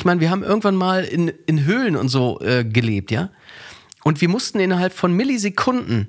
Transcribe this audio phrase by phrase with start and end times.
[0.00, 3.28] Ich meine, wir haben irgendwann mal in, in Höhlen und so äh, gelebt, ja.
[4.02, 6.08] Und wir mussten innerhalb von Millisekunden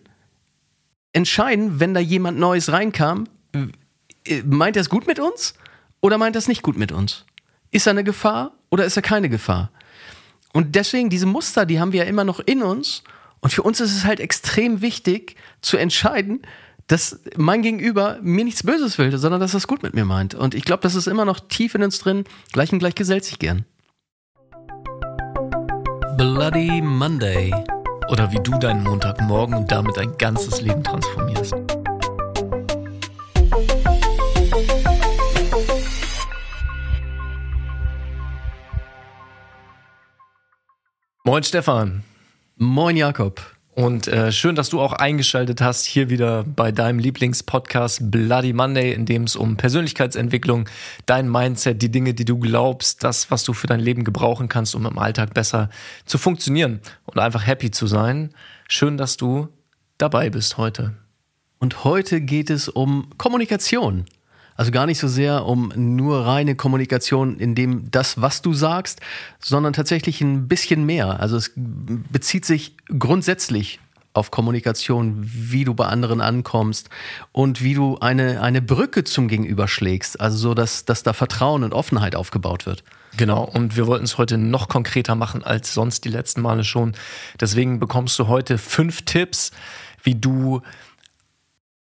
[1.12, 5.56] entscheiden, wenn da jemand Neues reinkam, äh, meint er es gut mit uns
[6.00, 7.25] oder meint er es nicht gut mit uns?
[7.72, 9.72] Ist er eine Gefahr oder ist er keine Gefahr?
[10.54, 13.04] Und deswegen, diese Muster, die haben wir ja immer noch in uns.
[13.42, 16.44] Und für uns ist es halt extrem wichtig zu entscheiden,
[16.88, 20.34] dass mein Gegenüber mir nichts Böses will, sondern dass er es gut mit mir meint.
[20.34, 22.23] Und ich glaube, das ist immer noch tief in uns drin.
[22.54, 23.66] Gleich und gleich gesellt sich gern.
[26.18, 27.54] Bloody Monday.
[28.10, 31.54] Oder wie du deinen Montagmorgen und damit dein ganzes Leben transformierst.
[41.24, 42.04] Moin Stefan.
[42.58, 43.51] Moin Jakob.
[43.73, 48.91] Und äh, schön, dass du auch eingeschaltet hast hier wieder bei deinem Lieblingspodcast Bloody Monday,
[48.91, 50.67] in dem es um Persönlichkeitsentwicklung,
[51.05, 54.75] dein Mindset, die Dinge, die du glaubst, das, was du für dein Leben gebrauchen kannst,
[54.75, 55.70] um im Alltag besser
[56.05, 58.33] zu funktionieren und einfach happy zu sein.
[58.67, 59.47] Schön, dass du
[59.97, 60.97] dabei bist heute.
[61.59, 64.06] Und heute geht es um Kommunikation.
[64.62, 69.02] Also gar nicht so sehr um nur reine Kommunikation in dem das, was du sagst,
[69.40, 71.20] sondern tatsächlich ein bisschen mehr.
[71.20, 73.80] Also es bezieht sich grundsätzlich
[74.14, 76.92] auf Kommunikation, wie du bei anderen ankommst
[77.31, 80.22] und wie du eine, eine Brücke zum Gegenüber schlägst.
[80.22, 82.84] Also so, dass, dass da Vertrauen und Offenheit aufgebaut wird.
[83.18, 86.94] Genau, und wir wollten es heute noch konkreter machen als sonst die letzten Male schon.
[87.40, 89.50] Deswegen bekommst du heute fünf Tipps,
[90.03, 90.62] wie du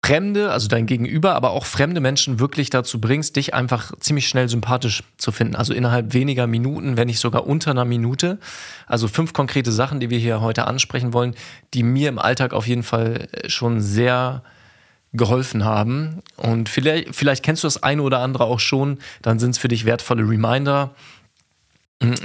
[0.04, 4.50] Fremde, also dein Gegenüber, aber auch fremde Menschen wirklich dazu bringst, dich einfach ziemlich schnell
[4.50, 5.56] sympathisch zu finden.
[5.56, 8.40] Also innerhalb weniger Minuten, wenn nicht sogar unter einer Minute.
[8.88, 11.34] Also fünf konkrete Sachen, die wir hier heute ansprechen wollen,
[11.74, 14.44] die mir im Alltag auf jeden Fall schon sehr
[15.14, 16.22] geholfen haben.
[16.36, 19.70] Und vielleicht, vielleicht kennst du das eine oder andere auch schon, dann sind es für
[19.70, 20.94] dich wertvolle Reminder.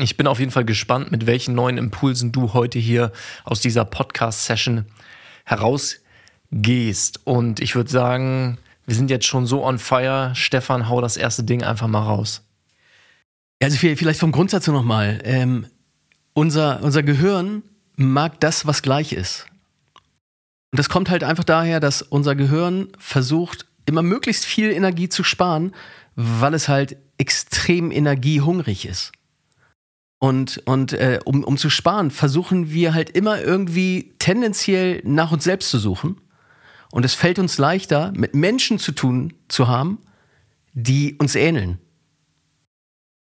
[0.00, 3.12] Ich bin auf jeden Fall gespannt, mit welchen neuen Impulsen du heute hier
[3.44, 4.86] aus dieser Podcast-Session
[5.44, 6.00] heraus
[6.50, 7.20] gehst.
[7.24, 10.32] Und ich würde sagen, wir sind jetzt schon so on fire.
[10.34, 12.42] Stefan, hau das erste Ding einfach mal raus.
[13.62, 15.20] Also vielleicht vom Grundsatz nochmal.
[15.24, 15.66] Ähm,
[16.34, 17.62] unser, unser Gehirn
[17.96, 19.46] mag das, was gleich ist.
[20.72, 25.24] Und das kommt halt einfach daher, dass unser Gehirn versucht, immer möglichst viel Energie zu
[25.24, 25.72] sparen,
[26.16, 29.12] weil es halt extrem energiehungrig ist.
[30.18, 35.44] Und, und äh, um, um zu sparen, versuchen wir halt immer irgendwie tendenziell nach uns
[35.44, 36.20] selbst zu suchen.
[36.96, 39.98] Und es fällt uns leichter, mit Menschen zu tun zu haben,
[40.72, 41.78] die uns ähneln.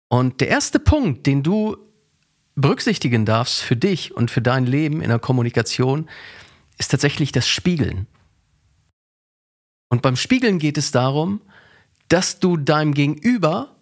[0.08, 1.76] Und der erste Punkt, den du
[2.56, 6.08] berücksichtigen darfst für dich und für dein Leben in der Kommunikation,
[6.78, 8.08] ist tatsächlich das Spiegeln.
[9.90, 11.42] Und beim Spiegeln geht es darum,
[12.08, 13.76] dass du deinem Gegenüber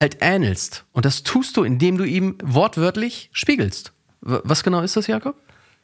[0.00, 0.84] halt ähnelst.
[0.92, 3.94] Und das tust du, indem du ihm wortwörtlich spiegelst.
[4.20, 5.34] Was genau ist das, Jakob?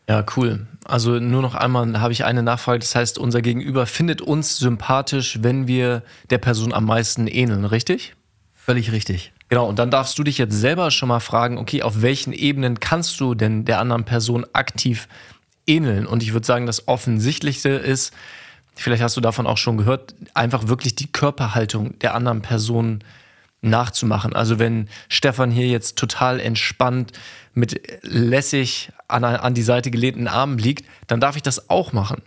[0.09, 0.67] Ja, cool.
[0.85, 2.79] Also nur noch einmal habe ich eine Nachfrage.
[2.79, 8.15] Das heißt, unser Gegenüber findet uns sympathisch, wenn wir der Person am meisten ähneln, richtig?
[8.55, 9.33] Völlig richtig.
[9.51, 12.81] Genau, und dann darfst du dich jetzt selber schon mal fragen, okay, auf welchen Ebenen
[12.81, 15.09] kannst du denn der anderen Person aktiv
[15.67, 16.07] ähneln?
[16.07, 18.15] Und ich würde sagen, das Offensichtlichste ist,
[18.75, 23.05] vielleicht hast du davon auch schon gehört, einfach wirklich die Körperhaltung der anderen Person
[23.61, 24.35] nachzumachen.
[24.35, 27.13] Also wenn Stefan hier jetzt total entspannt
[27.55, 32.23] mit lässig an, an die Seite gelehnten Armen liegt, dann darf ich das auch machen.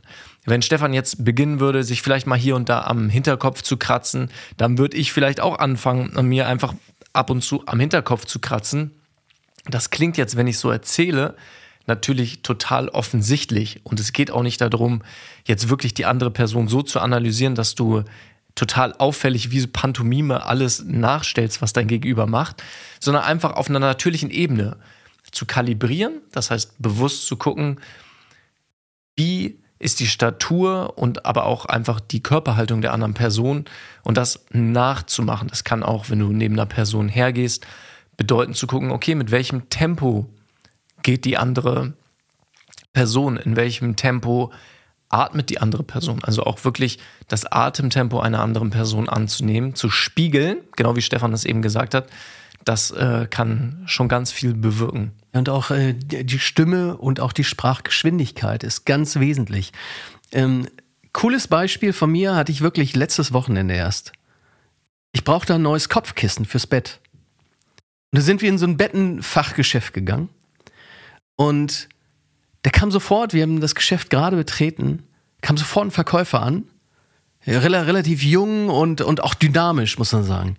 [0.45, 4.29] Wenn Stefan jetzt beginnen würde, sich vielleicht mal hier und da am Hinterkopf zu kratzen,
[4.57, 6.73] dann würde ich vielleicht auch anfangen, mir einfach
[7.13, 8.91] ab und zu am Hinterkopf zu kratzen.
[9.69, 11.35] Das klingt jetzt, wenn ich so erzähle,
[11.85, 13.81] natürlich total offensichtlich.
[13.83, 15.03] Und es geht auch nicht darum,
[15.45, 18.03] jetzt wirklich die andere Person so zu analysieren, dass du
[18.55, 22.63] total auffällig wie so Pantomime alles nachstellst, was dein Gegenüber macht,
[22.99, 24.77] sondern einfach auf einer natürlichen Ebene
[25.31, 27.79] zu kalibrieren, das heißt bewusst zu gucken,
[29.15, 33.65] wie ist die Statur und aber auch einfach die Körperhaltung der anderen Person
[34.03, 35.47] und das nachzumachen.
[35.47, 37.65] Das kann auch, wenn du neben einer Person hergehst,
[38.15, 40.29] bedeuten zu gucken, okay, mit welchem Tempo
[41.01, 41.93] geht die andere
[42.93, 44.51] Person, in welchem Tempo
[45.11, 46.23] atmet die andere Person.
[46.23, 51.45] Also auch wirklich das Atemtempo einer anderen Person anzunehmen, zu spiegeln, genau wie Stefan das
[51.45, 52.07] eben gesagt hat.
[52.63, 55.11] Das äh, kann schon ganz viel bewirken.
[55.33, 59.71] Und auch äh, die Stimme und auch die Sprachgeschwindigkeit ist ganz wesentlich.
[60.31, 60.67] Ähm,
[61.13, 64.13] cooles Beispiel von mir hatte ich wirklich letztes Wochenende erst.
[65.11, 66.99] Ich brauchte ein neues Kopfkissen fürs Bett.
[68.11, 70.29] Und da sind wir in so ein Bettenfachgeschäft gegangen.
[71.35, 71.89] Und
[72.63, 75.03] der kam sofort, wir haben das Geschäft gerade betreten,
[75.41, 76.65] kam sofort ein Verkäufer an.
[77.47, 80.57] Relativ jung und, und auch dynamisch, muss man sagen.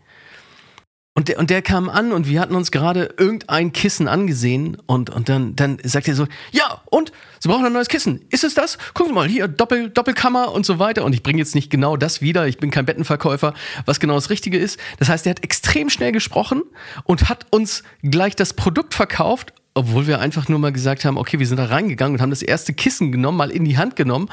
[1.14, 5.10] Und der, und der kam an und wir hatten uns gerade irgendein Kissen angesehen und,
[5.10, 7.12] und dann, dann sagt er so, ja, und?
[7.38, 8.24] Sie brauchen ein neues Kissen.
[8.30, 8.78] Ist es das?
[8.94, 11.04] Gucken Sie mal, hier, Doppel, Doppelkammer und so weiter.
[11.04, 13.52] Und ich bringe jetzt nicht genau das wieder, ich bin kein Bettenverkäufer,
[13.84, 14.80] was genau das Richtige ist.
[14.98, 16.62] Das heißt, er hat extrem schnell gesprochen
[17.04, 21.38] und hat uns gleich das Produkt verkauft, obwohl wir einfach nur mal gesagt haben, okay,
[21.38, 24.28] wir sind da reingegangen und haben das erste Kissen genommen, mal in die Hand genommen,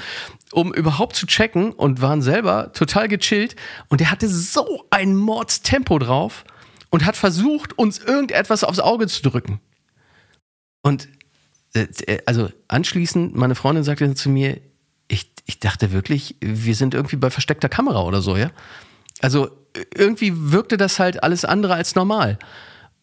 [0.52, 3.56] um überhaupt zu checken und waren selber total gechillt.
[3.88, 6.44] Und er hatte so ein Mordstempo drauf
[6.90, 9.62] und hat versucht, uns irgendetwas aufs Auge zu drücken.
[10.82, 11.08] Und
[11.74, 14.60] äh, äh, also anschließend, meine Freundin sagte zu mir,
[15.08, 18.52] ich, ich dachte wirklich, wir sind irgendwie bei versteckter Kamera oder so, ja.
[19.22, 19.50] Also
[19.94, 22.40] irgendwie wirkte das halt alles andere als normal.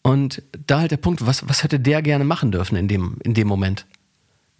[0.07, 3.33] Und da halt der Punkt, was, was hätte der gerne machen dürfen in dem, in
[3.33, 3.85] dem Moment?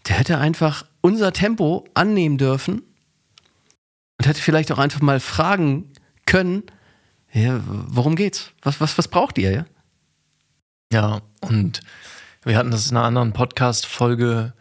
[0.06, 2.82] Der hätte einfach unser Tempo annehmen dürfen
[4.18, 5.94] und hätte vielleicht auch einfach mal fragen
[6.26, 6.64] können,
[7.32, 8.52] ja, worum geht's?
[8.62, 9.66] Was, was, was braucht ihr, ja?
[10.92, 11.80] Ja, und
[12.44, 14.52] wir hatten das in einer anderen Podcast-Folge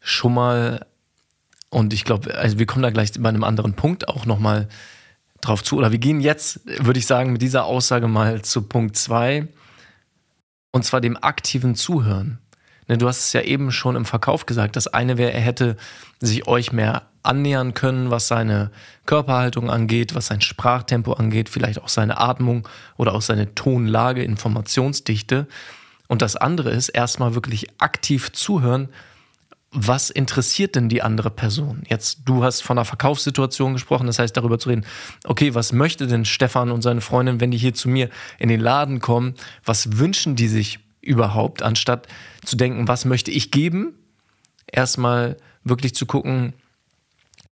[0.00, 0.86] schon mal.
[1.68, 4.70] Und ich glaube, also wir kommen da gleich bei einem anderen Punkt auch nochmal
[5.42, 5.76] drauf zu.
[5.76, 9.46] Oder wir gehen jetzt, würde ich sagen, mit dieser Aussage mal zu Punkt zwei
[10.72, 12.38] Und zwar dem aktiven Zuhören.
[12.88, 14.76] Ne, du hast es ja eben schon im Verkauf gesagt.
[14.76, 15.76] Das eine wäre, er hätte
[16.18, 18.70] sich euch mehr annähern können, was seine
[19.06, 25.46] Körperhaltung angeht, was sein Sprachtempo angeht, vielleicht auch seine Atmung oder auch seine Tonlage, Informationsdichte.
[26.08, 28.88] Und das andere ist erstmal wirklich aktiv zuhören.
[29.72, 31.84] Was interessiert denn die andere Person?
[31.88, 34.84] Jetzt, du hast von einer Verkaufssituation gesprochen, das heißt darüber zu reden,
[35.24, 38.60] okay, was möchte denn Stefan und seine Freundin, wenn die hier zu mir in den
[38.60, 39.34] Laden kommen?
[39.64, 42.08] Was wünschen die sich überhaupt, anstatt
[42.44, 43.94] zu denken, was möchte ich geben?
[44.66, 46.54] Erstmal wirklich zu gucken,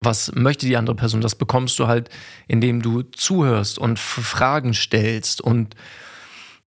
[0.00, 1.20] was möchte die andere Person?
[1.20, 2.10] Das bekommst du halt,
[2.46, 5.40] indem du zuhörst und Fragen stellst.
[5.40, 5.74] Und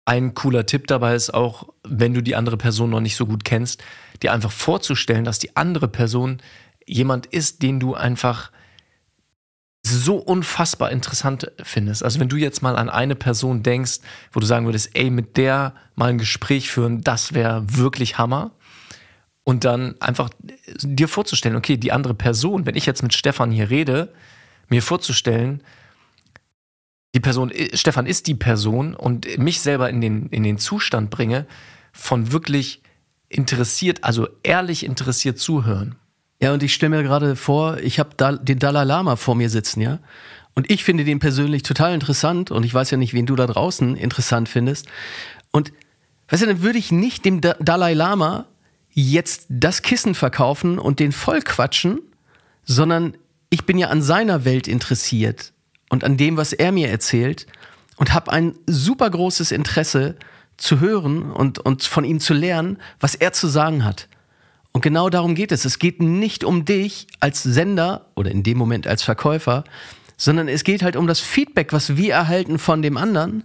[0.07, 3.45] ein cooler Tipp dabei ist auch, wenn du die andere Person noch nicht so gut
[3.45, 3.83] kennst,
[4.23, 6.39] dir einfach vorzustellen, dass die andere Person
[6.87, 8.53] jemand ist, den du einfach
[9.83, 12.03] so unfassbar interessant findest.
[12.03, 13.99] Also wenn du jetzt mal an eine Person denkst,
[14.33, 18.53] wo du sagen würdest, ey, mit der mal ein Gespräch führen, das wäre wirklich Hammer
[19.43, 20.31] und dann einfach
[20.83, 24.13] dir vorzustellen, okay, die andere Person, wenn ich jetzt mit Stefan hier rede,
[24.69, 25.63] mir vorzustellen,
[27.17, 31.09] die Person, äh, Stefan ist die Person und mich selber in den, in den Zustand
[31.11, 31.47] bringe,
[31.93, 32.83] von wirklich
[33.31, 35.97] interessiert, also ehrlich interessiert zuhören.
[36.43, 39.49] Ja, und ich stelle mir gerade vor, ich habe da, den Dalai Lama vor mir
[39.49, 39.99] sitzen, ja.
[40.55, 43.47] Und ich finde den persönlich total interessant und ich weiß ja nicht, wen du da
[43.47, 44.87] draußen interessant findest.
[45.51, 45.73] Und
[46.29, 48.47] weißt du, dann würde ich nicht dem da Dalai Lama
[48.91, 52.01] jetzt das Kissen verkaufen und den voll quatschen,
[52.65, 53.17] sondern
[53.49, 55.53] ich bin ja an seiner Welt interessiert
[55.89, 57.47] und an dem, was er mir erzählt
[57.97, 60.17] und habe ein super großes Interesse
[60.57, 64.09] zu hören und, und von ihm zu lernen, was er zu sagen hat.
[64.73, 65.65] Und genau darum geht es.
[65.65, 69.65] Es geht nicht um dich als Sender oder in dem Moment als Verkäufer,
[70.17, 73.45] sondern es geht halt um das Feedback, was wir erhalten von dem anderen.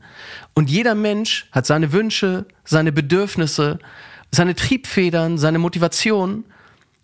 [0.54, 3.80] Und jeder Mensch hat seine Wünsche, seine Bedürfnisse,
[4.32, 6.46] seine Triebfedern, seine Motivation.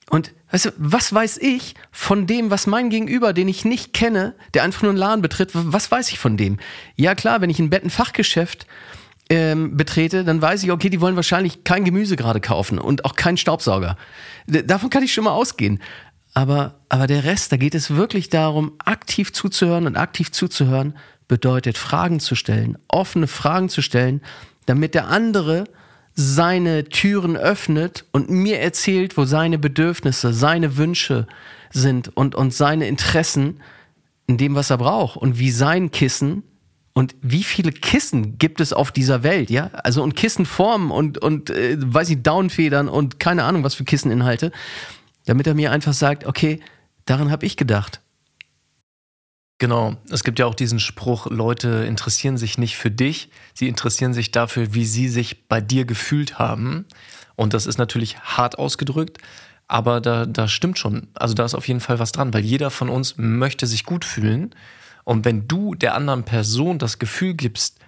[0.09, 4.35] Und weißt du, was weiß ich von dem, was mein Gegenüber, den ich nicht kenne,
[4.53, 6.59] der einfach nur einen Laden betritt, was weiß ich von dem?
[6.95, 8.67] Ja klar, wenn ich ein Bettenfachgeschäft
[9.29, 13.15] ähm, betrete, dann weiß ich, okay, die wollen wahrscheinlich kein Gemüse gerade kaufen und auch
[13.15, 13.97] keinen Staubsauger.
[14.47, 15.81] Davon kann ich schon mal ausgehen.
[16.33, 20.93] Aber, aber der Rest, da geht es wirklich darum, aktiv zuzuhören und aktiv zuzuhören
[21.27, 24.21] bedeutet Fragen zu stellen, offene Fragen zu stellen,
[24.65, 25.65] damit der andere
[26.19, 31.27] seine Türen öffnet und mir erzählt, wo seine Bedürfnisse, seine Wünsche
[31.69, 33.61] sind und, und seine Interessen
[34.25, 36.41] in dem, was er braucht und wie sein Kissen
[36.93, 39.67] und wie viele Kissen gibt es auf dieser Welt, ja?
[39.73, 44.51] Also und Kissenformen und, und äh, weiß ich, Downfedern und keine Ahnung, was für Kisseninhalte,
[45.27, 46.61] damit er mir einfach sagt, okay,
[47.05, 48.01] daran habe ich gedacht.
[49.59, 54.13] Genau, es gibt ja auch diesen Spruch, Leute interessieren sich nicht für dich, sie interessieren
[54.13, 56.85] sich dafür, wie sie sich bei dir gefühlt haben.
[57.35, 59.17] Und das ist natürlich hart ausgedrückt,
[59.67, 61.07] aber da, da stimmt schon.
[61.15, 64.05] Also da ist auf jeden Fall was dran, weil jeder von uns möchte sich gut
[64.05, 64.53] fühlen.
[65.03, 67.79] Und wenn du der anderen Person das Gefühl gibst,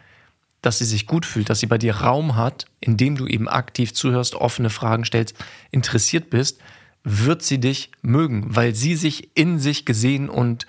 [0.62, 3.94] dass sie sich gut fühlt, dass sie bei dir Raum hat, indem du eben aktiv
[3.94, 5.36] zuhörst, offene Fragen stellst,
[5.70, 6.60] interessiert bist,
[7.04, 10.66] wird sie dich mögen, weil sie sich in sich gesehen und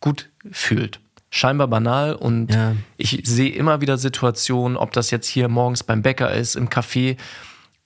[0.00, 1.00] gut fühlt.
[1.30, 2.76] Scheinbar banal und ja.
[2.98, 7.16] ich sehe immer wieder Situationen, ob das jetzt hier morgens beim Bäcker ist, im Café,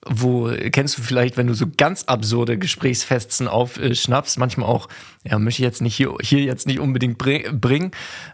[0.05, 4.89] wo kennst du vielleicht, wenn du so ganz absurde Gesprächsfetzen aufschnappst, manchmal auch,
[5.23, 7.91] ja, möchte ich jetzt nicht hier, hier jetzt nicht unbedingt bringen.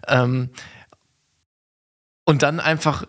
[0.07, 0.49] Ähm,
[2.25, 3.05] und dann einfach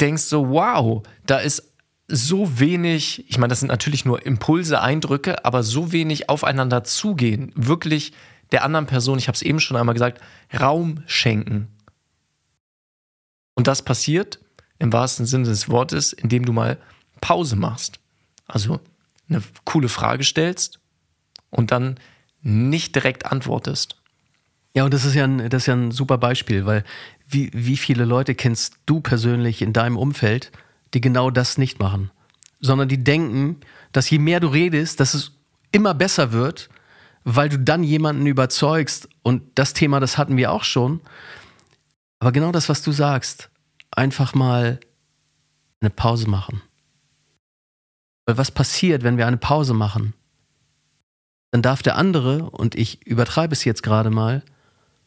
[0.00, 1.72] denkst so, wow, da ist
[2.08, 7.52] so wenig, ich meine, das sind natürlich nur Impulse, Eindrücke, aber so wenig aufeinander zugehen,
[7.56, 8.12] wirklich
[8.52, 10.20] der anderen Person, ich habe es eben schon einmal gesagt,
[10.58, 11.68] Raum schenken.
[13.54, 14.38] Und das passiert
[14.78, 16.78] im wahrsten Sinne des Wortes, indem du mal
[17.20, 17.98] Pause machst.
[18.46, 18.80] Also
[19.28, 20.78] eine coole Frage stellst
[21.50, 21.98] und dann
[22.42, 23.96] nicht direkt antwortest.
[24.74, 26.84] Ja, und das ist ja ein, das ist ja ein super Beispiel, weil
[27.26, 30.52] wie, wie viele Leute kennst du persönlich in deinem Umfeld,
[30.94, 32.10] die genau das nicht machen,
[32.60, 33.60] sondern die denken,
[33.92, 35.32] dass je mehr du redest, dass es
[35.72, 36.68] immer besser wird,
[37.28, 39.08] weil du dann jemanden überzeugst.
[39.22, 41.00] Und das Thema, das hatten wir auch schon.
[42.20, 43.50] Aber genau das, was du sagst,
[43.90, 44.78] einfach mal
[45.80, 46.62] eine Pause machen.
[48.26, 50.14] Weil was passiert, wenn wir eine Pause machen?
[51.50, 54.44] Dann darf der andere, und ich übertreibe es jetzt gerade mal,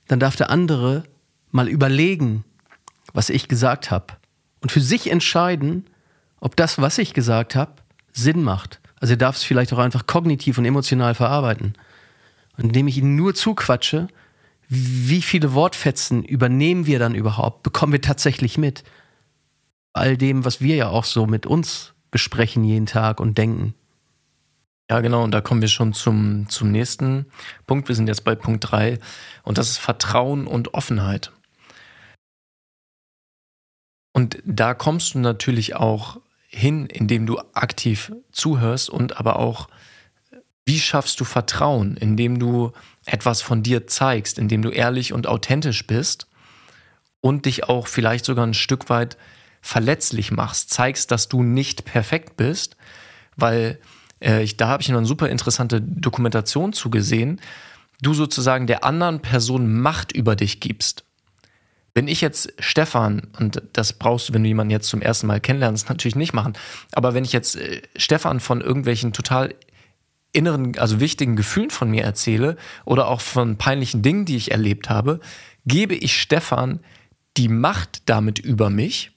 [0.08, 1.04] dann darf der andere
[1.52, 2.44] mal überlegen,
[3.14, 4.16] was ich gesagt habe.
[4.60, 5.88] Und für sich entscheiden,
[6.42, 7.76] ob das, was ich gesagt habe,
[8.12, 8.82] Sinn macht.
[9.00, 11.76] Also er darf es vielleicht auch einfach kognitiv und emotional verarbeiten.
[12.60, 14.08] Indem ich ihn nur zuquatsche,
[14.68, 17.64] wie viele Wortfetzen übernehmen wir dann überhaupt?
[17.64, 18.84] Bekommen wir tatsächlich mit?
[19.94, 23.74] All dem, was wir ja auch so mit uns besprechen jeden Tag und denken.
[24.90, 25.24] Ja, genau.
[25.24, 27.28] Und da kommen wir schon zum, zum nächsten
[27.68, 27.88] Punkt.
[27.88, 29.00] Wir sind jetzt bei Punkt 3
[29.44, 31.32] und das ist Vertrauen und Offenheit.
[34.14, 39.68] Und da kommst du natürlich auch hin, indem du aktiv zuhörst und aber auch,
[40.70, 42.74] wie schaffst du Vertrauen, indem du
[43.04, 46.28] etwas von dir zeigst, indem du ehrlich und authentisch bist
[47.22, 49.18] und dich auch vielleicht sogar ein Stück weit
[49.62, 52.78] verletzlich machst, zeigst, dass du nicht perfekt bist,
[53.36, 53.80] weil
[54.22, 57.42] äh, ich, da habe ich eine super interessante Dokumentation zugesehen,
[58.04, 61.04] du sozusagen der anderen Person Macht über dich gibst.
[61.96, 65.42] Wenn ich jetzt Stefan, und das brauchst du, wenn du jemanden jetzt zum ersten Mal
[65.42, 66.54] kennenlernst, natürlich nicht machen,
[66.92, 69.56] aber wenn ich jetzt äh, Stefan von irgendwelchen total
[70.32, 74.90] inneren, also wichtigen Gefühlen von mir erzähle oder auch von peinlichen Dingen, die ich erlebt
[74.90, 75.20] habe,
[75.66, 76.80] gebe ich Stefan
[77.38, 79.12] die Macht damit über mich,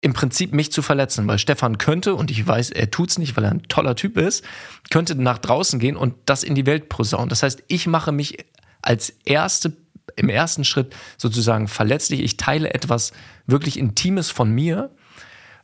[0.00, 3.44] im Prinzip mich zu verletzen, weil Stefan könnte, und ich weiß, er tut's nicht, weil
[3.44, 4.44] er ein toller Typ ist,
[4.90, 7.28] könnte nach draußen gehen und das in die Welt posaunen.
[7.28, 8.44] Das heißt, ich mache mich
[8.80, 9.76] als erste,
[10.14, 12.20] im ersten Schritt sozusagen verletzlich.
[12.20, 13.12] Ich teile etwas
[13.46, 14.90] wirklich Intimes von mir,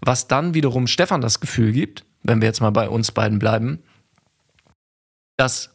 [0.01, 3.85] was dann wiederum Stefan das Gefühl gibt, wenn wir jetzt mal bei uns beiden bleiben,
[5.37, 5.71] dass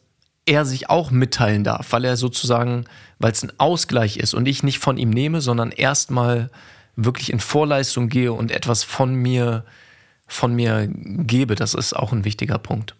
[0.46, 2.86] er sich auch mitteilen darf, weil er sozusagen,
[3.18, 6.50] weil es ein Ausgleich ist und ich nicht von ihm nehme, sondern erstmal
[6.96, 9.64] wirklich in Vorleistung gehe und etwas von mir,
[10.26, 11.54] von mir gebe.
[11.54, 12.94] Das ist auch ein wichtiger Punkt.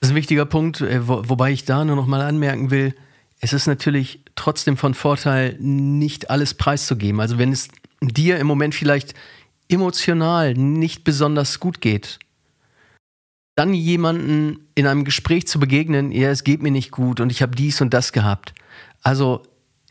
[0.00, 2.94] Das ist ein wichtiger Punkt, äh, wo, wobei ich da nur noch mal anmerken will,
[3.40, 7.20] es ist natürlich trotzdem von Vorteil, nicht alles preiszugeben.
[7.20, 7.68] Also wenn es
[8.00, 9.14] dir im Moment vielleicht
[9.68, 12.18] emotional nicht besonders gut geht,
[13.56, 17.42] dann jemanden in einem Gespräch zu begegnen, ja, es geht mir nicht gut und ich
[17.42, 18.54] habe dies und das gehabt.
[19.02, 19.42] Also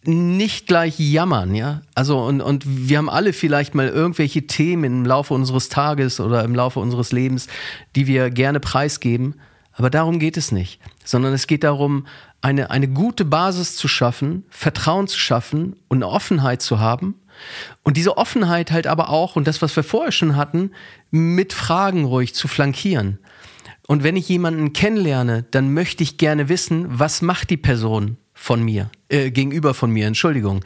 [0.04, 1.82] nicht gleich jammern, ja.
[1.96, 6.44] Also und, und wir haben alle vielleicht mal irgendwelche Themen im Laufe unseres Tages oder
[6.44, 7.48] im Laufe unseres Lebens,
[7.96, 9.36] die wir gerne preisgeben.
[9.74, 12.06] Aber darum geht es nicht, sondern es geht darum,
[12.42, 17.16] eine, eine gute Basis zu schaffen, Vertrauen zu schaffen und eine Offenheit zu haben.
[17.82, 20.72] Und diese Offenheit halt aber auch, und das, was wir vorher schon hatten,
[21.10, 23.18] mit Fragen ruhig zu flankieren.
[23.88, 28.18] Und wenn ich jemanden kennenlerne, dann möchte ich gerne wissen, was macht die Person?
[28.38, 30.64] von mir, äh, gegenüber von mir, Entschuldigung.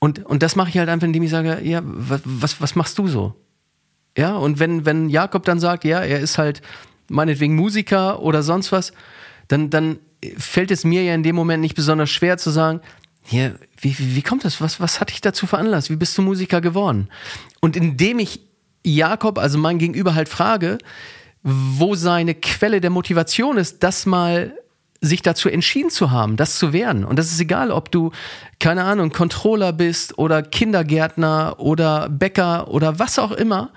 [0.00, 2.98] Und, und das mache ich halt einfach, indem ich sage, ja, was, was, was machst
[2.98, 3.34] du so?
[4.18, 6.60] Ja, und wenn, wenn Jakob dann sagt, ja, er ist halt
[7.08, 8.92] meinetwegen Musiker oder sonst was,
[9.48, 9.98] dann, dann
[10.36, 12.80] fällt es mir ja in dem Moment nicht besonders schwer zu sagen,
[13.30, 14.60] ja, wie, wie, wie kommt das?
[14.60, 15.90] Was, was hat dich dazu veranlasst?
[15.90, 17.08] Wie bist du Musiker geworden?
[17.60, 18.40] Und indem ich
[18.84, 20.78] Jakob, also mein Gegenüber halt frage,
[21.42, 24.56] wo seine Quelle der Motivation ist, das mal
[25.00, 27.04] sich dazu entschieden zu haben, das zu werden.
[27.04, 28.12] Und das ist egal, ob du,
[28.60, 33.72] keine Ahnung, Controller bist oder Kindergärtner oder Bäcker oder was auch immer.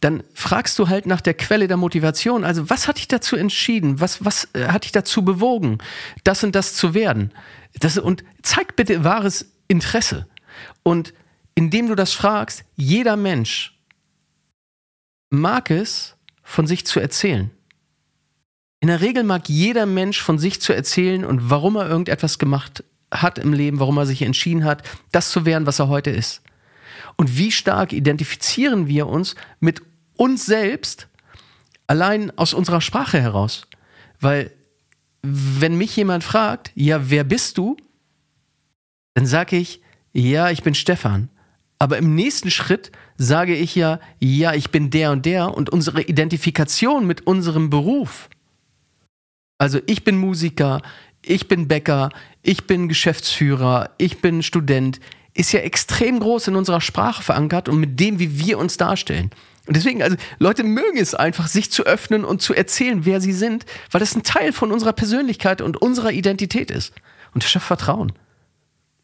[0.00, 2.44] Dann fragst du halt nach der Quelle der Motivation.
[2.44, 4.00] Also, was hat dich dazu entschieden?
[4.00, 5.78] Was, was äh, hat dich dazu bewogen,
[6.24, 7.32] das und das zu werden?
[7.78, 10.26] Das, und zeig bitte wahres Interesse.
[10.82, 11.14] Und
[11.54, 13.78] indem du das fragst, jeder Mensch
[15.30, 16.16] mag es,
[16.50, 17.50] von sich zu erzählen.
[18.80, 22.82] In der Regel mag jeder Mensch von sich zu erzählen und warum er irgendetwas gemacht
[23.12, 26.42] hat im Leben, warum er sich entschieden hat, das zu werden, was er heute ist.
[27.16, 29.82] Und wie stark identifizieren wir uns mit
[30.16, 31.06] uns selbst
[31.86, 33.66] allein aus unserer Sprache heraus?
[34.18, 34.50] Weil
[35.22, 37.76] wenn mich jemand fragt, ja, wer bist du?
[39.14, 41.28] Dann sage ich, ja, ich bin Stefan.
[41.78, 42.90] Aber im nächsten Schritt
[43.22, 48.30] sage ich ja, ja, ich bin der und der und unsere Identifikation mit unserem Beruf.
[49.58, 50.80] Also ich bin Musiker,
[51.22, 52.08] ich bin Bäcker,
[52.42, 55.00] ich bin Geschäftsführer, ich bin Student,
[55.34, 59.30] ist ja extrem groß in unserer Sprache verankert und mit dem, wie wir uns darstellen.
[59.66, 63.34] Und deswegen, also Leute mögen es einfach, sich zu öffnen und zu erzählen, wer sie
[63.34, 66.94] sind, weil das ein Teil von unserer Persönlichkeit und unserer Identität ist.
[67.34, 68.14] Und das schafft Vertrauen.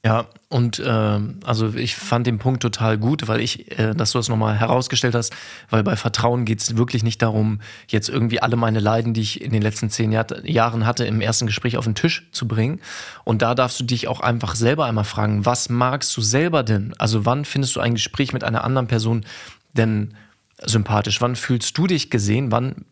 [0.06, 4.18] Ja, und äh, also ich fand den Punkt total gut, weil ich, äh, dass du
[4.20, 5.34] das nochmal herausgestellt hast,
[5.68, 9.40] weil bei Vertrauen geht es wirklich nicht darum, jetzt irgendwie alle meine Leiden, die ich
[9.40, 12.80] in den letzten zehn Jahr, Jahren hatte, im ersten Gespräch auf den Tisch zu bringen.
[13.24, 16.94] Und da darfst du dich auch einfach selber einmal fragen, was magst du selber denn?
[16.98, 19.26] Also wann findest du ein Gespräch mit einer anderen Person
[19.72, 20.14] denn
[20.62, 21.20] sympathisch?
[21.20, 22.52] Wann fühlst du dich gesehen?
[22.52, 22.84] Wann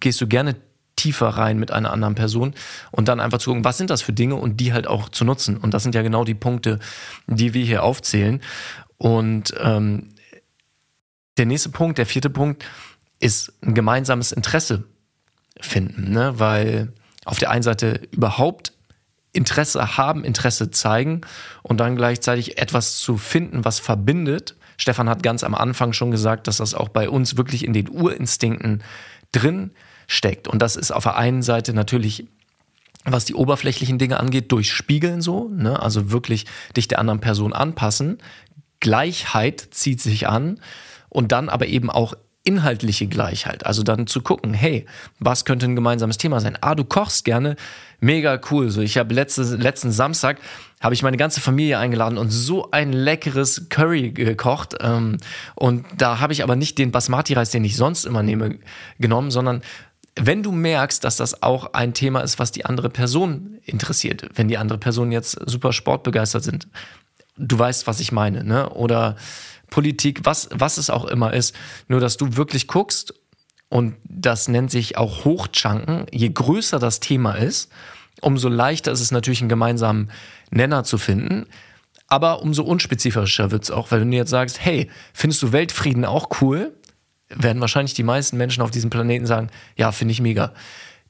[0.00, 0.56] gehst du gerne
[1.02, 2.54] tiefer rein mit einer anderen Person
[2.92, 5.24] und dann einfach zu gucken, was sind das für Dinge und die halt auch zu
[5.24, 5.56] nutzen.
[5.56, 6.78] Und das sind ja genau die Punkte,
[7.26, 8.40] die wir hier aufzählen.
[8.98, 10.10] Und ähm,
[11.38, 12.64] der nächste Punkt, der vierte Punkt,
[13.18, 14.84] ist ein gemeinsames Interesse
[15.60, 16.38] finden, ne?
[16.38, 16.92] weil
[17.24, 18.72] auf der einen Seite überhaupt
[19.32, 21.22] Interesse haben, Interesse zeigen
[21.62, 24.56] und dann gleichzeitig etwas zu finden, was verbindet.
[24.76, 27.88] Stefan hat ganz am Anfang schon gesagt, dass das auch bei uns wirklich in den
[27.88, 28.84] Urinstinkten
[29.32, 30.46] drin ist steckt.
[30.46, 32.26] Und das ist auf der einen Seite natürlich
[33.04, 35.82] was die oberflächlichen Dinge angeht, durchspiegeln so, ne?
[35.82, 38.18] also wirklich dich der anderen Person anpassen.
[38.78, 40.60] Gleichheit zieht sich an
[41.08, 42.14] und dann aber eben auch
[42.44, 43.66] inhaltliche Gleichheit.
[43.66, 44.86] Also dann zu gucken, hey,
[45.20, 46.58] was könnte ein gemeinsames Thema sein?
[46.60, 47.56] Ah, du kochst gerne,
[48.00, 48.70] mega cool.
[48.70, 50.38] So, ich habe letzte, letzten Samstag
[50.80, 54.74] habe ich meine ganze Familie eingeladen und so ein leckeres Curry gekocht.
[54.80, 55.18] Ähm,
[55.54, 58.58] und da habe ich aber nicht den Basmati-Reis, den ich sonst immer nehme,
[58.98, 59.62] genommen, sondern
[60.16, 64.48] wenn du merkst, dass das auch ein Thema ist, was die andere Person interessiert, wenn
[64.48, 66.68] die andere Person jetzt super sportbegeistert sind,
[67.36, 68.68] du weißt, was ich meine, ne?
[68.70, 69.16] Oder
[69.70, 71.54] Politik, was, was es auch immer ist,
[71.88, 73.14] nur dass du wirklich guckst
[73.70, 76.04] und das nennt sich auch Hochchunken.
[76.12, 77.72] Je größer das Thema ist,
[78.20, 80.10] umso leichter ist es natürlich, einen gemeinsamen
[80.50, 81.46] Nenner zu finden.
[82.06, 86.04] Aber umso unspezifischer wird es auch, weil wenn du jetzt sagst, hey, findest du Weltfrieden
[86.04, 86.74] auch cool?
[87.34, 90.52] Werden wahrscheinlich die meisten Menschen auf diesem Planeten sagen, ja, finde ich mega.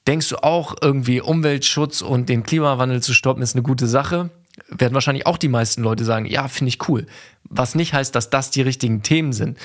[0.07, 4.29] Denkst du auch irgendwie Umweltschutz und den Klimawandel zu stoppen ist eine gute Sache?
[4.67, 7.05] Werden wahrscheinlich auch die meisten Leute sagen, ja, finde ich cool.
[7.49, 9.57] Was nicht heißt, dass das die richtigen Themen sind.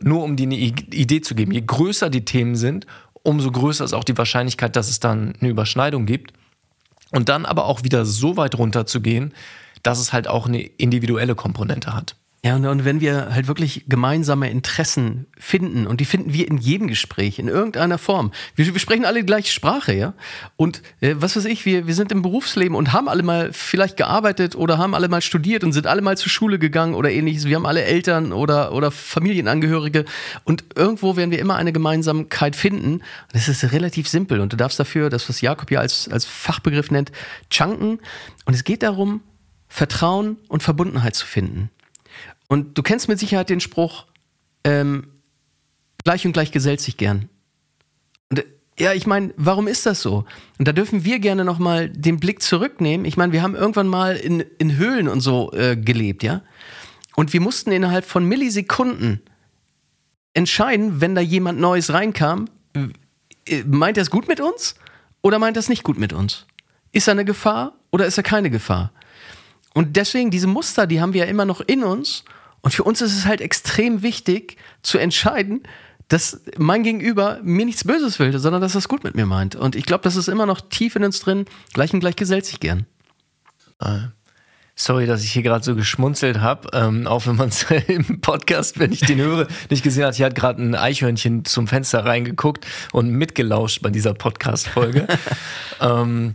[0.00, 1.52] Nur um dir eine Idee zu geben.
[1.52, 2.86] Je größer die Themen sind,
[3.22, 6.32] umso größer ist auch die Wahrscheinlichkeit, dass es dann eine Überschneidung gibt.
[7.10, 9.34] Und dann aber auch wieder so weit runter zu gehen,
[9.82, 12.16] dass es halt auch eine individuelle Komponente hat.
[12.44, 16.58] Ja, und, und wenn wir halt wirklich gemeinsame Interessen finden, und die finden wir in
[16.58, 18.32] jedem Gespräch, in irgendeiner Form.
[18.56, 20.14] Wir, wir sprechen alle die gleiche Sprache, ja.
[20.56, 23.96] Und äh, was weiß ich, wir, wir sind im Berufsleben und haben alle mal vielleicht
[23.96, 27.44] gearbeitet oder haben alle mal studiert und sind alle mal zur Schule gegangen oder ähnliches.
[27.44, 30.04] Wir haben alle Eltern oder, oder Familienangehörige.
[30.42, 32.94] Und irgendwo werden wir immer eine Gemeinsamkeit finden.
[32.94, 33.02] Und
[33.34, 34.40] das ist relativ simpel.
[34.40, 37.12] Und du darfst dafür, das, was Jakob ja als, als Fachbegriff nennt,
[37.50, 38.00] chunken.
[38.46, 39.20] Und es geht darum,
[39.68, 41.70] Vertrauen und Verbundenheit zu finden.
[42.52, 44.04] Und du kennst mit Sicherheit den Spruch,
[44.62, 45.06] ähm,
[46.04, 47.30] gleich und gleich gesellt sich gern.
[48.28, 48.44] Und äh,
[48.78, 50.26] ja, ich meine, warum ist das so?
[50.58, 53.06] Und da dürfen wir gerne nochmal den Blick zurücknehmen.
[53.06, 56.42] Ich meine, wir haben irgendwann mal in, in Höhlen und so äh, gelebt, ja?
[57.16, 59.22] Und wir mussten innerhalb von Millisekunden
[60.34, 62.50] entscheiden, wenn da jemand Neues reinkam,
[63.46, 64.74] äh, meint er es gut mit uns
[65.22, 66.44] oder meint er es nicht gut mit uns?
[66.92, 68.92] Ist er eine Gefahr oder ist er keine Gefahr?
[69.72, 72.24] Und deswegen, diese Muster, die haben wir ja immer noch in uns
[72.62, 75.62] und für uns ist es halt extrem wichtig zu entscheiden,
[76.08, 79.56] dass mein Gegenüber mir nichts Böses will, sondern dass er es gut mit mir meint.
[79.56, 81.46] Und ich glaube, das ist immer noch tief in uns drin.
[81.72, 82.86] Gleich und gleich gesellt sich gern.
[83.80, 84.08] Äh,
[84.76, 88.78] sorry, dass ich hier gerade so geschmunzelt habe, ähm, auch wenn man es im Podcast,
[88.78, 90.14] wenn ich den höre, nicht gesehen hat.
[90.14, 95.06] Hier hat gerade ein Eichhörnchen zum Fenster reingeguckt und mitgelauscht bei dieser Podcast-Folge.
[95.80, 96.34] ähm,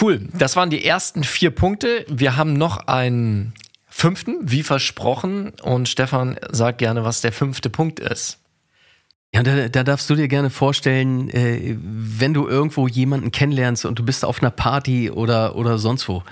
[0.00, 2.04] cool, das waren die ersten vier Punkte.
[2.08, 3.54] Wir haben noch einen
[4.00, 5.52] fünften, wie versprochen.
[5.62, 8.38] Und Stefan, sag gerne, was der fünfte Punkt ist.
[9.32, 13.98] Ja, da, da darfst du dir gerne vorstellen, äh, wenn du irgendwo jemanden kennenlernst und
[13.98, 16.24] du bist auf einer Party oder, oder sonst wo.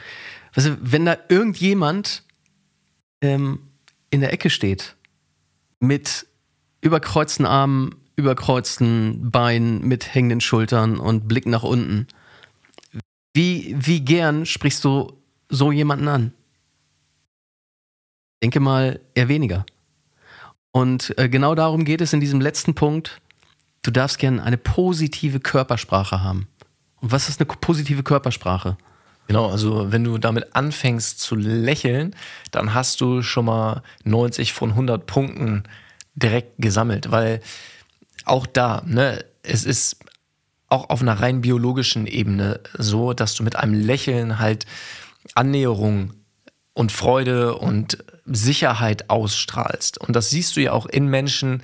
[0.55, 2.25] Weißt du, wenn da irgendjemand
[3.21, 3.61] ähm,
[4.11, 4.97] in der Ecke steht
[5.79, 6.27] mit
[6.81, 12.09] überkreuzten Armen, überkreuzten Beinen, mit hängenden Schultern und Blick nach unten,
[13.35, 15.13] wie, wie gern sprichst du
[15.49, 16.33] so jemanden an?
[18.43, 19.67] Denke mal eher weniger.
[20.71, 23.21] Und äh, genau darum geht es in diesem letzten Punkt.
[23.83, 26.47] Du darfst gerne eine positive Körpersprache haben.
[27.01, 28.77] Und was ist eine positive Körpersprache?
[29.29, 32.17] Genau, also wenn du damit anfängst zu lächeln,
[32.51, 35.65] dann hast du schon mal 90 von 100 Punkten
[36.15, 37.41] direkt gesammelt, weil
[38.25, 39.99] auch da, ne, es ist
[40.69, 44.67] auch auf einer rein biologischen Ebene so, dass du mit einem Lächeln halt
[45.35, 46.15] Annäherung
[46.79, 49.99] und Freude und Sicherheit ausstrahlst.
[49.99, 51.61] Und das siehst du ja auch in Menschen,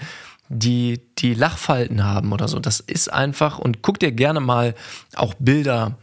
[0.49, 2.59] die die Lachfalten haben oder so.
[2.59, 4.75] Das ist einfach und guck dir gerne mal
[5.15, 5.97] auch Bilder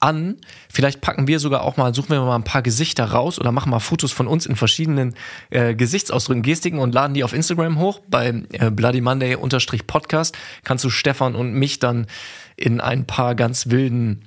[0.00, 0.38] an.
[0.70, 3.68] Vielleicht packen wir sogar auch mal, suchen wir mal ein paar Gesichter raus oder machen
[3.68, 5.16] mal Fotos von uns in verschiedenen
[5.50, 8.00] äh, Gesichtsausdrücken, Gestiken und laden die auf Instagram hoch.
[8.08, 9.36] Bei äh, Bloody Monday
[9.86, 12.06] Podcast kannst du Stefan und mich dann
[12.56, 14.22] in ein paar ganz wilden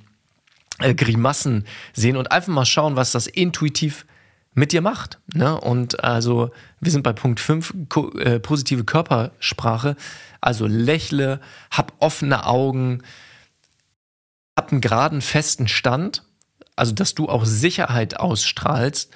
[0.78, 4.06] äh, Grimassen sehen und einfach mal schauen, was das intuitiv
[4.54, 5.18] mit dir macht.
[5.32, 5.58] Ne?
[5.60, 7.74] Und also, wir sind bei Punkt 5,
[8.18, 9.96] äh, positive Körpersprache.
[10.40, 13.02] Also lächle, hab offene Augen,
[14.56, 16.24] hab einen geraden, festen Stand.
[16.76, 19.12] Also, dass du auch Sicherheit ausstrahlst,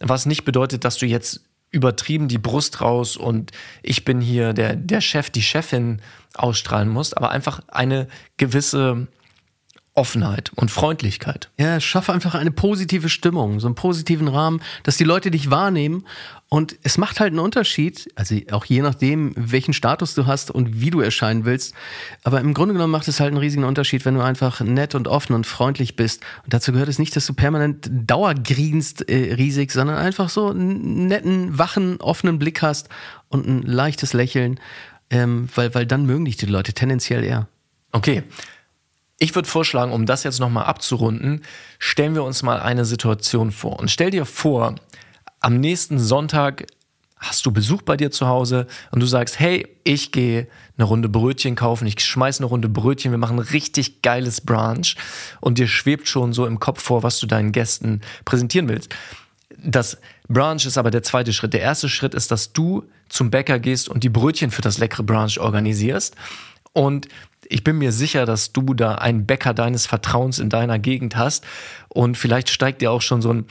[0.00, 3.50] was nicht bedeutet, dass du jetzt übertrieben die Brust raus und
[3.82, 6.00] ich bin hier der, der Chef, die Chefin
[6.34, 9.08] ausstrahlen musst, aber einfach eine gewisse
[9.96, 11.50] Offenheit und Freundlichkeit.
[11.56, 16.04] Ja, schaffe einfach eine positive Stimmung, so einen positiven Rahmen, dass die Leute dich wahrnehmen.
[16.48, 20.80] Und es macht halt einen Unterschied, also auch je nachdem, welchen Status du hast und
[20.80, 21.74] wie du erscheinen willst.
[22.24, 25.06] Aber im Grunde genommen macht es halt einen riesigen Unterschied, wenn du einfach nett und
[25.06, 26.22] offen und freundlich bist.
[26.42, 31.06] Und dazu gehört es nicht, dass du permanent dauergrinst äh, riesig, sondern einfach so einen
[31.06, 32.88] netten, wachen, offenen Blick hast
[33.28, 34.58] und ein leichtes Lächeln,
[35.10, 37.46] ähm, weil, weil dann mögen dich die Leute tendenziell eher.
[37.92, 38.24] Okay.
[39.18, 41.42] Ich würde vorschlagen, um das jetzt nochmal abzurunden,
[41.78, 43.78] stellen wir uns mal eine Situation vor.
[43.78, 44.74] Und stell dir vor,
[45.40, 46.66] am nächsten Sonntag
[47.16, 50.46] hast du Besuch bei dir zu Hause und du sagst, hey, ich gehe
[50.76, 54.96] eine Runde Brötchen kaufen, ich schmeiß eine Runde Brötchen, wir machen richtig geiles Brunch
[55.40, 58.94] und dir schwebt schon so im Kopf vor, was du deinen Gästen präsentieren willst.
[59.56, 59.98] Das
[60.28, 61.54] Brunch ist aber der zweite Schritt.
[61.54, 65.04] Der erste Schritt ist, dass du zum Bäcker gehst und die Brötchen für das leckere
[65.04, 66.16] Brunch organisierst.
[66.74, 67.08] Und
[67.48, 71.44] ich bin mir sicher, dass du da einen Bäcker deines Vertrauens in deiner Gegend hast
[71.88, 73.46] und vielleicht steigt dir auch schon so ein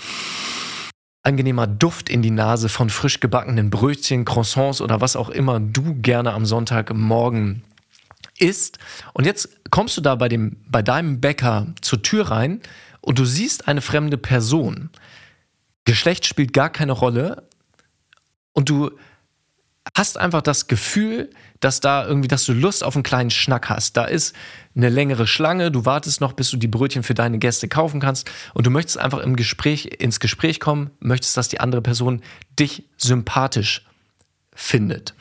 [1.24, 5.96] angenehmer Duft in die Nase von frisch gebackenen Brötchen, Croissants oder was auch immer du
[5.96, 7.64] gerne am Sonntagmorgen
[8.40, 8.78] isst.
[9.14, 12.62] Und jetzt kommst du da bei dem, bei deinem Bäcker zur Tür rein
[13.00, 14.90] und du siehst eine fremde Person.
[15.86, 17.48] Geschlecht spielt gar keine Rolle
[18.52, 18.92] und du
[19.96, 21.30] hast einfach das Gefühl,
[21.64, 23.96] dass da irgendwie, dass du Lust auf einen kleinen Schnack hast.
[23.96, 24.36] Da ist
[24.76, 28.30] eine längere Schlange, du wartest noch, bis du die Brötchen für deine Gäste kaufen kannst
[28.54, 32.22] und du möchtest einfach im Gespräch, ins Gespräch kommen, möchtest, dass die andere Person
[32.60, 33.86] dich sympathisch
[34.54, 35.14] findet.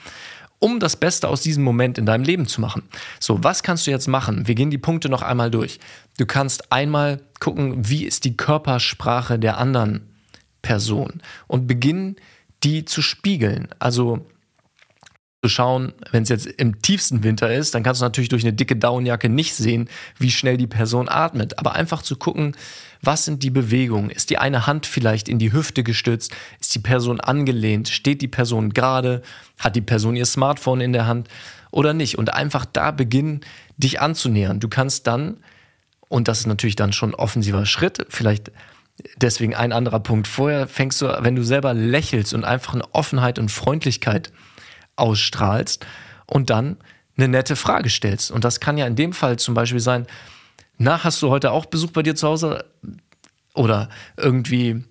[0.59, 2.85] Um das Beste aus diesem Moment in deinem Leben zu machen.
[3.19, 4.47] So, was kannst du jetzt machen?
[4.47, 5.81] Wir gehen die Punkte noch einmal durch.
[6.19, 10.09] Du kannst einmal gucken, wie ist die Körpersprache der anderen
[10.63, 12.17] Person und beginnen,
[12.63, 13.69] die zu spiegeln.
[13.81, 14.25] Also
[15.43, 18.53] zu schauen, wenn es jetzt im tiefsten Winter ist, dann kannst du natürlich durch eine
[18.53, 21.59] dicke Daunenjacke nicht sehen, wie schnell die Person atmet.
[21.59, 22.57] Aber einfach zu gucken,
[23.01, 24.11] was sind die Bewegungen?
[24.11, 26.33] Ist die eine Hand vielleicht in die Hüfte gestützt?
[26.61, 27.89] Ist die Person angelehnt?
[27.89, 29.23] Steht die Person gerade?
[29.59, 31.27] Hat die Person ihr Smartphone in der Hand
[31.73, 32.19] oder nicht?
[32.19, 33.41] Und einfach da beginnen,
[33.77, 34.61] dich anzunähern.
[34.61, 35.39] Du kannst dann,
[36.09, 38.53] und das ist natürlich dann schon ein offensiver Schritt, vielleicht
[39.17, 43.41] deswegen ein anderer Punkt vorher, fängst du, wenn du selber lächelst und einfach eine Offenheit
[43.41, 44.31] und Freundlichkeit
[44.97, 45.87] ausstrahlst
[46.27, 46.77] und dann
[47.17, 48.31] eine nette Frage stellst.
[48.31, 50.07] Und das kann ja in dem Fall zum Beispiel sein,
[50.79, 52.65] na, hast du heute auch Besuch bei dir zu Hause?
[53.55, 54.85] Oder irgendwie,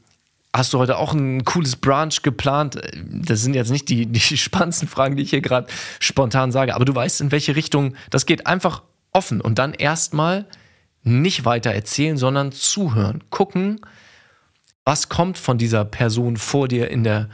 [0.54, 2.80] hast du heute auch ein cooles Brunch geplant?
[3.04, 5.68] Das sind jetzt nicht die, die spannendsten Fragen, die ich hier gerade
[6.00, 8.48] spontan sage, aber du weißt, in welche Richtung das geht.
[8.48, 10.46] Einfach offen und dann erstmal
[11.04, 13.24] nicht weiter erzählen, sondern zuhören.
[13.30, 13.82] Gucken,
[14.86, 17.30] was kommt von dieser Person vor dir in der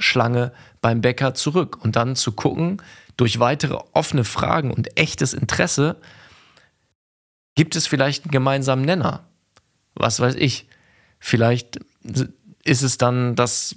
[0.00, 2.82] Schlange beim Bäcker zurück und dann zu gucken,
[3.16, 5.96] durch weitere offene Fragen und echtes Interesse,
[7.54, 9.24] gibt es vielleicht einen gemeinsamen Nenner?
[9.94, 10.66] Was weiß ich.
[11.18, 11.80] Vielleicht
[12.64, 13.74] ist es dann, dass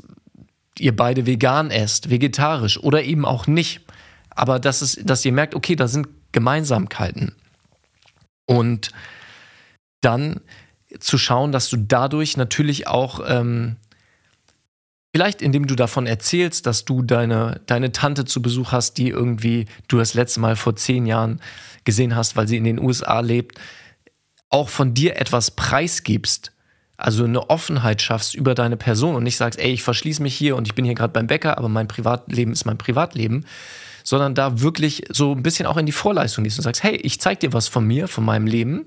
[0.79, 3.81] ihr beide vegan esst, vegetarisch oder eben auch nicht.
[4.29, 7.35] Aber dass, es, dass ihr merkt, okay, da sind Gemeinsamkeiten.
[8.45, 8.91] Und
[10.01, 10.41] dann
[10.99, 13.77] zu schauen, dass du dadurch natürlich auch ähm,
[15.15, 19.67] Vielleicht indem du davon erzählst, dass du deine, deine Tante zu Besuch hast, die irgendwie
[19.87, 21.39] du das letzte Mal vor zehn Jahren
[21.83, 23.59] gesehen hast, weil sie in den USA lebt,
[24.49, 26.51] auch von dir etwas preisgibst,
[26.97, 30.55] also eine Offenheit schaffst über deine Person und nicht sagst, ey, ich verschließe mich hier
[30.55, 33.45] und ich bin hier gerade beim Bäcker, aber mein Privatleben ist mein Privatleben,
[34.03, 37.21] sondern da wirklich so ein bisschen auch in die Vorleistung gehst und sagst, hey, ich
[37.21, 38.83] zeig dir was von mir, von meinem Leben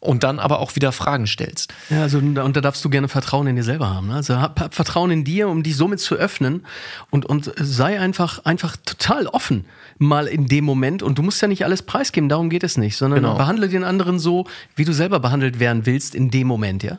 [0.00, 1.72] und dann aber auch wieder Fragen stellst.
[1.90, 4.08] Ja, also und da darfst du gerne Vertrauen in dir selber haben.
[4.08, 4.14] Ne?
[4.14, 6.64] Also hab, hab Vertrauen in dir, um dich somit zu öffnen
[7.10, 9.66] und, und sei einfach, einfach total offen
[9.98, 11.02] mal in dem Moment.
[11.02, 13.36] Und du musst ja nicht alles preisgeben, darum geht es nicht, sondern genau.
[13.36, 16.98] behandle den anderen so, wie du selber behandelt werden willst in dem Moment, ja.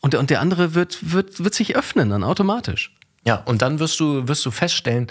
[0.00, 2.94] Und, und der andere wird, wird, wird sich öffnen dann automatisch.
[3.26, 5.08] Ja, und dann wirst du, wirst du feststellen,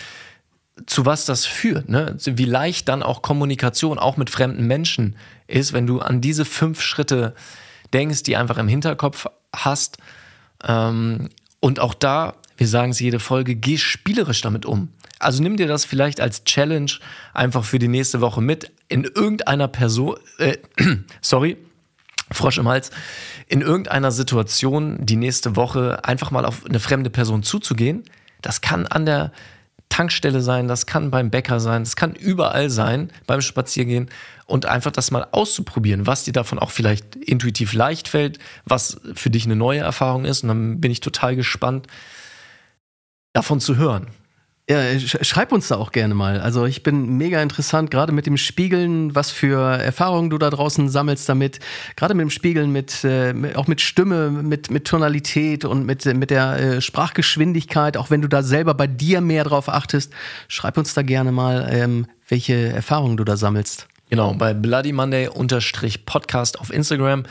[0.86, 2.16] zu was das führt, ne?
[2.24, 5.16] wie leicht dann auch Kommunikation auch mit fremden Menschen
[5.48, 7.34] ist, wenn du an diese fünf Schritte
[7.94, 9.98] denkst, die einfach im Hinterkopf hast.
[10.64, 11.30] Ähm,
[11.60, 14.90] und auch da, wir sagen es jede Folge, geh spielerisch damit um.
[15.20, 16.92] Also nimm dir das vielleicht als Challenge
[17.34, 20.58] einfach für die nächste Woche mit in irgendeiner Person, äh,
[21.22, 21.58] sorry,
[22.32, 22.92] Frosch im Hals,
[23.48, 28.04] in irgendeiner Situation die nächste Woche einfach mal auf eine fremde Person zuzugehen.
[28.42, 29.32] Das kann an der
[29.90, 34.10] Tankstelle sein, das kann beim Bäcker sein, das kann überall sein, beim Spaziergehen
[34.46, 39.30] und einfach das mal auszuprobieren, was dir davon auch vielleicht intuitiv leicht fällt, was für
[39.30, 40.44] dich eine neue Erfahrung ist.
[40.44, 41.88] Und dann bin ich total gespannt,
[43.34, 44.08] davon zu hören.
[44.70, 46.42] Ja, schreib uns da auch gerne mal.
[46.42, 50.90] Also ich bin mega interessant, gerade mit dem Spiegeln, was für Erfahrungen du da draußen
[50.90, 51.60] sammelst damit.
[51.96, 56.32] Gerade mit dem Spiegeln, mit, äh, auch mit Stimme, mit, mit Tonalität und mit, mit
[56.32, 60.12] der äh, Sprachgeschwindigkeit, auch wenn du da selber bei dir mehr drauf achtest.
[60.50, 63.88] Schreib uns da gerne mal, ähm, welche Erfahrungen du da sammelst.
[64.10, 65.30] Genau, bei Bloody Monday
[66.06, 67.24] Podcast auf Instagram.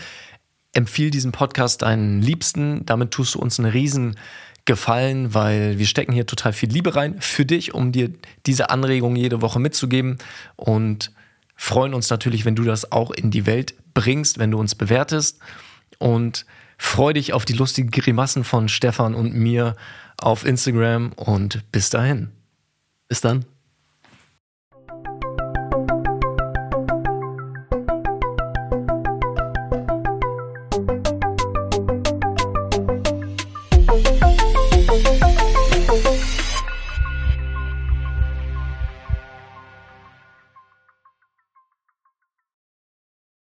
[0.72, 2.86] Empfiehl diesen Podcast deinen Liebsten.
[2.86, 4.16] Damit tust du uns einen riesen
[4.66, 8.10] gefallen, weil wir stecken hier total viel Liebe rein für dich, um dir
[8.44, 10.18] diese Anregung jede Woche mitzugeben
[10.56, 11.12] und
[11.56, 15.38] freuen uns natürlich, wenn du das auch in die Welt bringst, wenn du uns bewertest
[15.98, 16.44] und
[16.76, 19.76] freu dich auf die lustigen Grimassen von Stefan und mir
[20.18, 22.30] auf Instagram und bis dahin.
[23.08, 23.44] Bis dann.